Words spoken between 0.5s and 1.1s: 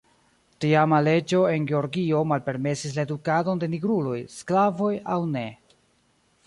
Tiama